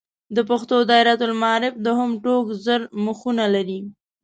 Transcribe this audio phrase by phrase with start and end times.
[0.35, 3.79] د پښتو دایرة المعارف دوهم ټوک زر مخونه لري.